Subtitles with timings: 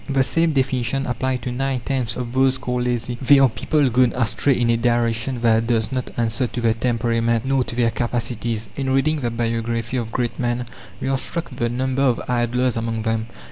[0.09, 3.19] The same definition applies to nine tenths of those called lazy.
[3.21, 7.45] They are people gone astray in a direction that does not answer to their temperament
[7.45, 8.67] nor to their capacities.
[8.75, 10.65] In reading the biography of great men,
[10.99, 13.27] we are struck with the number of "idlers" among them.